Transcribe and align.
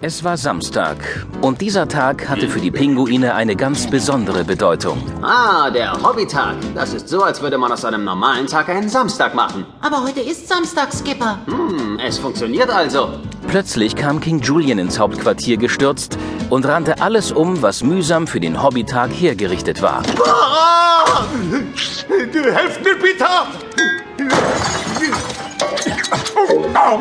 Es 0.00 0.22
war 0.22 0.36
Samstag 0.36 1.26
und 1.40 1.60
dieser 1.60 1.88
Tag 1.88 2.28
hatte 2.28 2.48
für 2.48 2.60
die 2.60 2.70
Pinguine 2.70 3.34
eine 3.34 3.56
ganz 3.56 3.90
besondere 3.90 4.44
Bedeutung. 4.44 5.02
Ah, 5.22 5.70
der 5.70 5.92
Hobbytag. 6.00 6.54
Das 6.76 6.94
ist 6.94 7.08
so, 7.08 7.24
als 7.24 7.42
würde 7.42 7.58
man 7.58 7.72
aus 7.72 7.84
einem 7.84 8.04
normalen 8.04 8.46
Tag 8.46 8.68
einen 8.68 8.88
Samstag 8.88 9.34
machen. 9.34 9.66
Aber 9.80 10.04
heute 10.04 10.20
ist 10.20 10.46
Samstag, 10.46 10.92
Skipper. 10.92 11.40
Hm, 11.46 11.98
es 11.98 12.16
funktioniert 12.16 12.70
also. 12.70 13.08
Plötzlich 13.48 13.96
kam 13.96 14.20
King 14.20 14.38
Julian 14.40 14.78
ins 14.78 15.00
Hauptquartier 15.00 15.56
gestürzt 15.56 16.16
und 16.48 16.64
rannte 16.64 17.02
alles 17.02 17.32
um, 17.32 17.60
was 17.60 17.82
mühsam 17.82 18.28
für 18.28 18.38
den 18.38 18.62
Hobbytag 18.62 19.10
hergerichtet 19.10 19.82
war. 19.82 20.04
Ah! 20.24 21.24
Helft 22.08 22.84
mir 22.84 22.94
bitte! 22.94 23.26
Au! 26.74 27.00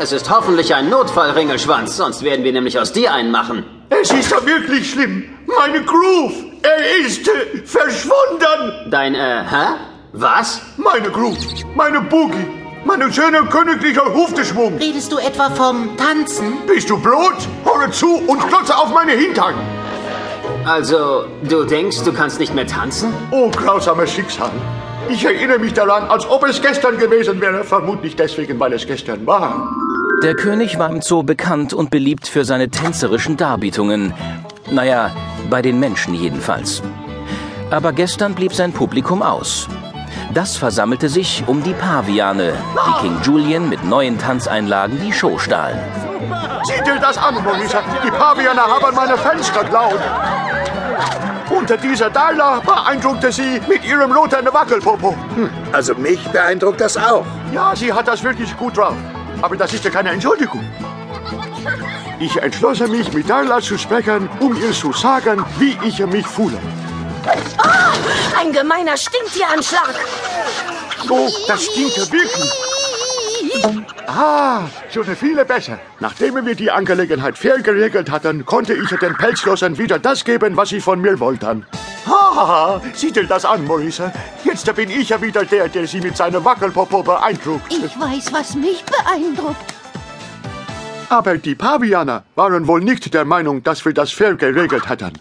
Es 0.00 0.12
ist 0.12 0.30
hoffentlich 0.30 0.72
ein 0.76 0.88
Notfall, 0.90 1.30
Ringelschwanz, 1.30 1.96
sonst 1.96 2.22
werden 2.22 2.44
wir 2.44 2.52
nämlich 2.52 2.78
aus 2.78 2.92
dir 2.92 3.12
einen 3.12 3.32
machen. 3.32 3.64
Es 3.90 4.12
ist 4.12 4.30
ja 4.30 4.44
wirklich 4.46 4.90
schlimm. 4.92 5.24
Meine 5.46 5.84
Groove, 5.84 6.34
er 6.62 7.04
ist 7.04 7.26
äh, 7.26 7.58
verschwunden. 7.64 8.90
Dein, 8.90 9.16
äh, 9.16 9.42
hä? 9.42 9.74
Was? 10.12 10.60
Meine 10.76 11.10
Groove, 11.10 11.38
meine 11.74 12.00
Boogie, 12.00 12.46
mein 12.84 13.12
schöner 13.12 13.42
königlicher 13.46 14.14
Hufteschwung. 14.14 14.78
Redest 14.78 15.10
du 15.10 15.18
etwa 15.18 15.50
vom 15.50 15.96
Tanzen? 15.96 16.58
Bist 16.68 16.88
du 16.88 16.98
blöd? 16.98 17.36
Höre 17.64 17.90
zu 17.90 18.22
und 18.28 18.46
klotze 18.46 18.76
auf 18.76 18.94
meine 18.94 19.12
Hintern. 19.12 19.54
Also, 20.64 21.24
du 21.42 21.64
denkst, 21.64 22.04
du 22.04 22.12
kannst 22.12 22.38
nicht 22.38 22.54
mehr 22.54 22.68
tanzen? 22.68 23.12
Oh, 23.32 23.50
grausames 23.50 24.12
Schicksal. 24.12 24.52
Ich 25.10 25.24
erinnere 25.24 25.58
mich 25.58 25.72
daran, 25.72 26.04
als 26.04 26.28
ob 26.28 26.44
es 26.46 26.60
gestern 26.60 26.98
gewesen 26.98 27.40
wäre. 27.40 27.64
Vermutlich 27.64 28.14
deswegen, 28.14 28.60
weil 28.60 28.74
es 28.74 28.86
gestern 28.86 29.26
war. 29.26 29.74
Der 30.22 30.34
König 30.34 30.80
war 30.80 30.90
im 30.90 31.00
Zoo 31.00 31.22
bekannt 31.22 31.72
und 31.72 31.90
beliebt 31.90 32.26
für 32.26 32.44
seine 32.44 32.70
tänzerischen 32.70 33.36
Darbietungen. 33.36 34.12
Naja, 34.68 35.12
bei 35.48 35.62
den 35.62 35.78
Menschen 35.78 36.12
jedenfalls. 36.12 36.82
Aber 37.70 37.92
gestern 37.92 38.34
blieb 38.34 38.52
sein 38.52 38.72
Publikum 38.72 39.22
aus. 39.22 39.68
Das 40.34 40.56
versammelte 40.56 41.08
sich 41.08 41.44
um 41.46 41.62
die 41.62 41.72
Paviane, 41.72 42.54
die 42.74 43.00
King 43.00 43.18
Julian 43.22 43.68
mit 43.68 43.84
neuen 43.84 44.18
Tanzeinlagen 44.18 45.00
die 45.00 45.12
Show 45.12 45.38
stahlen. 45.38 45.78
Sieh 46.64 46.82
dir 46.84 46.98
das 46.98 47.16
an, 47.16 47.34
Morisa. 47.34 47.82
Die 48.04 48.10
Pavianer 48.10 48.62
haben 48.62 48.96
meine 48.96 49.16
Fenster 49.16 49.62
geklaut. 49.62 50.00
Unter 51.48 51.76
dieser 51.76 52.10
Dalla 52.10 52.60
beeindruckte 52.60 53.30
sie 53.30 53.60
mit 53.68 53.84
ihrem 53.84 54.10
roten 54.10 54.46
Wackelpopo. 54.52 55.14
Hm, 55.36 55.50
also 55.72 55.94
mich 55.94 56.22
beeindruckt 56.28 56.80
das 56.80 56.96
auch. 56.96 57.24
Ja, 57.52 57.74
sie 57.76 57.92
hat 57.92 58.08
das 58.08 58.22
wirklich 58.24 58.54
gut 58.56 58.76
drauf. 58.76 58.96
Aber 59.42 59.56
das 59.56 59.72
ist 59.72 59.84
ja 59.84 59.90
keine 59.90 60.10
Entschuldigung. 60.10 60.64
Ich 62.20 62.36
entschloss 62.36 62.80
mich, 62.80 63.12
mit 63.12 63.30
Darla 63.30 63.60
zu 63.60 63.78
sprechen, 63.78 64.28
um 64.40 64.60
ihr 64.60 64.72
zu 64.72 64.92
sagen, 64.92 65.44
wie 65.58 65.78
ich 65.84 66.04
mich 66.06 66.26
fühle. 66.26 66.58
Oh, 67.62 68.40
ein 68.40 68.52
gemeiner 68.52 68.96
Stinktieranschlag. 68.96 69.94
Oh, 71.08 71.28
das 71.46 71.64
stinkt 71.66 72.12
wirklich. 72.12 72.52
Ah, 74.06 74.62
schon 74.92 75.04
viele 75.16 75.44
besser. 75.44 75.78
Nachdem 76.00 76.44
wir 76.44 76.54
die 76.54 76.70
Angelegenheit 76.70 77.38
fair 77.38 77.58
geregelt 77.58 78.10
hatten, 78.10 78.44
konnte 78.44 78.74
ich 78.74 78.88
den 78.88 79.16
Pelzlosen 79.16 79.78
wieder 79.78 79.98
das 79.98 80.24
geben, 80.24 80.56
was 80.56 80.70
sie 80.70 80.80
von 80.80 81.00
mir 81.00 81.20
wollten. 81.20 81.66
Haha, 82.08 82.80
sieh 82.94 83.12
dir 83.12 83.26
das 83.26 83.44
an, 83.44 83.66
Maurice. 83.66 84.12
Jetzt 84.44 84.74
bin 84.74 84.90
ich 84.90 85.10
ja 85.10 85.20
wieder 85.20 85.44
der, 85.44 85.68
der 85.68 85.86
sie 85.86 86.00
mit 86.00 86.16
seinem 86.16 86.44
Wackelpopo 86.44 87.02
beeindruckt. 87.02 87.72
Ich 87.72 87.98
weiß, 88.00 88.32
was 88.32 88.54
mich 88.54 88.82
beeindruckt. 88.84 89.74
Aber 91.10 91.38
die 91.38 91.54
Pavianer 91.54 92.24
waren 92.34 92.66
wohl 92.66 92.80
nicht 92.80 93.12
der 93.14 93.24
Meinung, 93.24 93.62
dass 93.62 93.84
wir 93.84 93.94
das 93.94 94.12
fair 94.12 94.34
geregelt 94.34 94.88
hatten. 94.88 95.12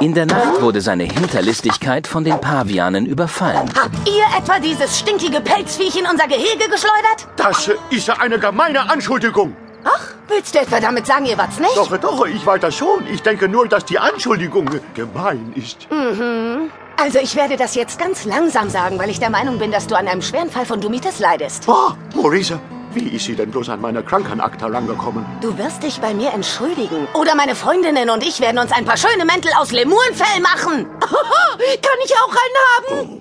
In 0.00 0.14
der 0.14 0.26
Nacht 0.26 0.60
wurde 0.60 0.80
seine 0.80 1.04
Hinterlistigkeit 1.04 2.06
von 2.06 2.22
den 2.22 2.40
Pavianen 2.40 3.04
überfallen. 3.04 3.68
Habt 3.80 4.08
ihr 4.08 4.24
etwa 4.36 4.60
dieses 4.60 4.96
stinkige 4.98 5.40
Pelzviech 5.40 5.96
in 5.98 6.06
unser 6.06 6.28
Gehege 6.28 6.68
geschleudert? 6.70 7.26
Das 7.36 7.68
ist 7.90 8.08
eine 8.10 8.38
gemeine 8.38 8.88
Anschuldigung. 8.88 9.56
Ach, 9.88 10.14
willst 10.28 10.54
du 10.54 10.58
etwa 10.58 10.80
damit 10.80 11.06
sagen, 11.06 11.24
ihr 11.26 11.38
wart's 11.38 11.58
nicht? 11.58 11.76
Doch, 11.76 11.96
doch, 11.96 12.26
ich 12.26 12.44
weiß 12.44 12.60
das 12.60 12.74
schon. 12.74 13.06
Ich 13.06 13.22
denke 13.22 13.48
nur, 13.48 13.68
dass 13.68 13.84
die 13.84 13.98
Anschuldigung 13.98 14.68
gemein 14.94 15.52
ist. 15.54 15.90
Mhm. 15.90 16.70
Also 17.00 17.20
ich 17.20 17.36
werde 17.36 17.56
das 17.56 17.74
jetzt 17.74 17.98
ganz 17.98 18.24
langsam 18.24 18.68
sagen, 18.70 18.98
weil 18.98 19.08
ich 19.08 19.20
der 19.20 19.30
Meinung 19.30 19.58
bin, 19.58 19.70
dass 19.70 19.86
du 19.86 19.94
an 19.94 20.08
einem 20.08 20.20
schweren 20.20 20.50
Fall 20.50 20.66
von 20.66 20.80
Dumitis 20.80 21.20
leidest. 21.20 21.64
Oh, 21.68 21.92
Maurice, 22.14 22.58
wie 22.92 23.08
ist 23.08 23.26
sie 23.26 23.36
denn 23.36 23.50
bloß 23.50 23.68
an 23.68 23.80
meine 23.80 24.02
Krankenakte 24.02 24.72
rangekommen? 24.72 25.24
Du 25.40 25.56
wirst 25.56 25.82
dich 25.82 26.00
bei 26.00 26.12
mir 26.12 26.32
entschuldigen. 26.32 27.06
Oder 27.14 27.34
meine 27.36 27.54
Freundinnen 27.54 28.10
und 28.10 28.24
ich 28.24 28.40
werden 28.40 28.58
uns 28.58 28.72
ein 28.72 28.84
paar 28.84 28.96
schöne 28.96 29.24
Mäntel 29.24 29.52
aus 29.58 29.70
Lemurenfell 29.70 30.40
machen. 30.40 30.86
Kann 31.00 31.98
ich 32.04 32.14
auch 32.16 32.34
einen 32.44 32.58
haben? 32.74 33.18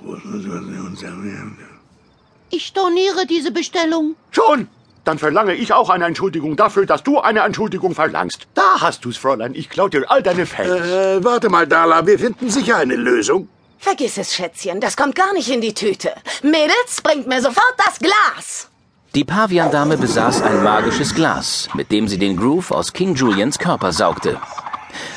Ich 2.50 2.66
storniere 2.66 3.26
diese 3.28 3.52
Bestellung. 3.52 4.16
Schon! 4.32 4.70
Dann 5.08 5.20
verlange 5.20 5.54
ich 5.54 5.72
auch 5.72 5.90
eine 5.90 6.04
Entschuldigung 6.04 6.58
dafür, 6.58 6.86
dass 6.86 7.02
du 7.02 7.22
eine 7.22 7.40
Entschuldigung 7.40 7.96
verlangst. 7.96 8.46
Da 8.56 8.82
hast 8.82 9.06
du's, 9.06 9.16
Fräulein. 9.16 9.56
Ich 9.56 9.70
klau 9.70 9.88
dir 9.88 10.04
all 10.12 10.22
deine 10.22 10.46
Fans. 10.46 10.68
Äh, 10.68 11.24
warte 11.24 11.48
mal, 11.48 11.66
Dala. 11.66 12.06
Wir 12.06 12.20
finden 12.20 12.50
sicher 12.50 12.76
eine 12.76 12.98
Lösung. 12.98 13.48
Vergiss 13.78 14.18
es, 14.18 14.36
Schätzchen. 14.36 14.82
Das 14.82 14.98
kommt 14.98 15.16
gar 15.16 15.32
nicht 15.32 15.50
in 15.50 15.62
die 15.62 15.74
Tüte. 15.74 16.12
Mädels, 16.44 17.02
bringt 17.02 17.26
mir 17.26 17.42
sofort 17.42 17.76
das 17.78 18.00
Glas. 18.00 18.68
Die 19.16 19.24
Paviandame 19.24 19.96
besaß 19.96 20.42
ein 20.42 20.62
magisches 20.62 21.16
Glas, 21.16 21.70
mit 21.74 21.90
dem 21.90 22.10
sie 22.10 22.18
den 22.18 22.36
Groove 22.36 22.72
aus 22.72 22.92
King 22.92 23.16
Julians 23.16 23.58
Körper 23.60 23.94
saugte. 23.94 24.38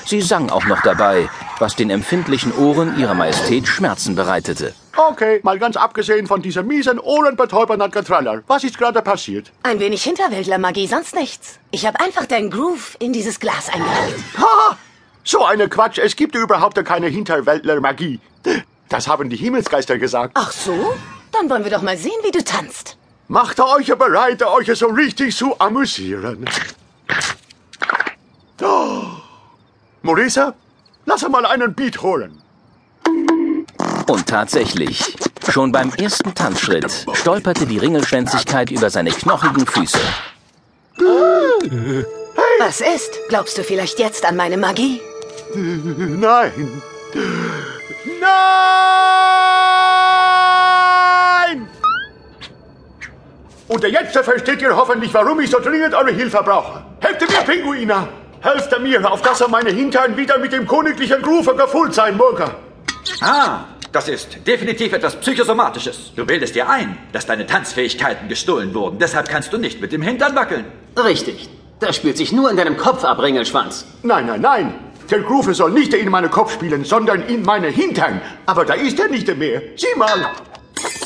Sie 0.07 0.21
sang 0.21 0.51
auch 0.51 0.67
noch 0.67 0.83
dabei, 0.83 1.29
was 1.59 1.75
den 1.75 1.91
empfindlichen 1.91 2.57
Ohren 2.57 2.97
ihrer 2.97 3.15
Majestät 3.15 3.67
Schmerzen 3.67 4.15
bereitete. 4.15 4.73
Okay, 5.09 5.41
mal 5.43 5.59
ganz 5.59 5.77
abgesehen 5.77 6.27
von 6.27 6.43
dieser 6.43 6.63
miesen, 6.63 6.99
ohrenbetäubernden 6.99 7.91
Getraller. 7.91 8.43
Was 8.47 8.65
ist 8.65 8.77
gerade 8.77 9.01
passiert? 9.01 9.51
Ein 9.63 9.81
wenig 9.81 10.03
Hinterwäldler-Magie, 10.03 10.87
sonst 10.87 11.15
nichts. 11.15 11.59
Ich 11.71 11.87
habe 11.87 11.99
einfach 12.01 12.27
deinen 12.27 12.51
Groove 12.51 12.97
in 12.99 13.13
dieses 13.13 13.41
Glas 13.41 13.71
eingelegt. 13.71 14.23
Ha! 14.37 14.77
So 15.25 15.45
eine 15.45 15.69
Quatsch. 15.69 15.99
Es 15.99 16.17
gibt 16.17 16.35
überhaupt 16.35 16.85
keine 16.85 17.07
Hinterwäldler-Magie. 17.07 18.21
Das 18.91 19.09
haben 19.09 19.31
die 19.31 19.37
Himmelsgeister 19.37 19.97
gesagt. 19.99 20.33
Ach 20.35 20.53
so? 20.53 20.95
Dann 21.33 21.49
wollen 21.49 21.65
wir 21.65 21.71
doch 21.71 21.83
mal 21.83 21.97
sehen, 21.97 22.21
wie 22.23 22.31
du 22.33 22.45
tanzt. 22.45 22.99
Macht 23.29 23.59
euch 23.61 23.87
bereit, 23.97 24.43
euch 24.43 24.77
so 24.77 24.89
richtig 24.89 25.35
zu 25.35 25.59
amüsieren. 25.59 26.45
Oh. 28.61 29.03
Maurice, 30.03 30.55
lass 31.07 31.27
mal 31.29 31.47
einen 31.47 31.73
Beat 31.75 32.03
holen. 32.03 32.43
Und 34.11 34.27
tatsächlich, 34.27 35.17
schon 35.49 35.71
beim 35.71 35.93
ersten 35.93 36.35
Tanzschritt 36.35 37.07
stolperte 37.13 37.65
die 37.65 37.79
Ringelschwänzigkeit 37.79 38.73
über 38.73 38.91
seine 38.91 39.11
knochigen 39.11 39.65
Füße. 39.65 40.01
Was 42.59 42.81
ist? 42.81 43.21
Glaubst 43.29 43.57
du 43.57 43.63
vielleicht 43.63 44.01
jetzt 44.01 44.25
an 44.25 44.35
meine 44.35 44.57
Magie? 44.57 45.01
Nein. 45.55 46.83
Nein! 48.21 48.41
Und 53.69 53.85
jetzt 53.85 54.19
versteht 54.19 54.61
ihr 54.61 54.75
hoffentlich, 54.75 55.15
warum 55.15 55.39
ich 55.39 55.51
so 55.51 55.61
dringend 55.61 55.95
eure 55.95 56.11
Hilfe 56.11 56.43
brauche. 56.45 56.83
Helft 56.99 57.21
mir, 57.21 57.43
Pinguina! 57.47 58.09
Helft 58.41 58.77
mir, 58.81 59.09
auf 59.09 59.23
dass 59.23 59.41
er 59.41 59.47
meine 59.47 59.71
Hintern 59.71 60.17
wieder 60.17 60.37
mit 60.39 60.53
dem 60.53 60.67
königlichen 60.67 61.23
Groove 61.23 61.57
gefüllt 61.57 61.95
sein 61.95 62.17
möge. 62.17 62.51
Ah, 63.21 63.67
das 63.93 64.09
ist 64.09 64.47
definitiv 64.47 64.93
etwas 64.93 65.17
Psychosomatisches. 65.17 66.13
Du 66.15 66.25
bildest 66.25 66.55
dir 66.55 66.69
ein, 66.69 66.97
dass 67.13 67.27
deine 67.27 67.47
Tanzfähigkeiten 67.47 68.29
gestohlen 68.29 68.73
wurden. 68.75 68.99
Deshalb 68.99 69.29
kannst 69.29 69.53
du 69.53 69.59
nicht 69.59 69.81
mit 69.81 69.93
dem 69.93 70.03
Hintern 70.03 70.37
wackeln. 70.37 70.65
Richtig. 70.97 71.49
Das 71.81 71.97
spielt 71.97 72.17
sich 72.17 72.33
nur 72.33 72.51
in 72.51 72.57
deinem 72.57 72.77
Kopf 72.77 73.05
ab, 73.05 73.21
Ringelschwanz. 73.21 73.87
Nein, 74.03 74.27
nein, 74.27 74.41
nein. 74.41 74.75
Der 75.11 75.21
Groove 75.21 75.55
soll 75.55 75.73
nicht 75.73 75.93
in 75.93 76.09
meinen 76.09 76.31
Kopf 76.31 76.53
spielen, 76.53 76.85
sondern 76.85 77.23
in 77.23 77.43
meine 77.43 77.69
Hintern. 77.69 78.21
Aber 78.47 78.65
da 78.65 78.75
ist 78.75 79.01
er 79.01 79.09
nicht 79.09 79.35
mehr. 79.37 79.61
Sieh 79.77 79.99
mal. 79.99 80.31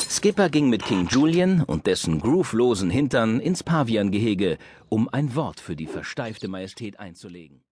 Skipper 0.07 0.49
ging 0.49 0.69
mit 0.69 0.85
King 0.85 1.07
Julian 1.09 1.63
und 1.63 1.87
dessen 1.87 2.21
groovelosen 2.21 2.91
Hintern 2.91 3.39
ins 3.39 3.63
Paviangehege, 3.63 4.57
um 4.89 5.09
ein 5.11 5.35
Wort 5.35 5.59
für 5.59 5.75
die 5.75 5.87
versteifte 5.87 6.47
Majestät 6.47 6.99
einzulegen. 6.99 7.64